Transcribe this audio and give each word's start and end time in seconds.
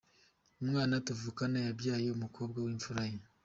Umwana 0.61 0.93
tuvukana 1.07 1.57
yabyaye 1.67 2.07
umukobwa 2.11 2.57
wimfura 2.65 3.03
ye. 3.11 3.19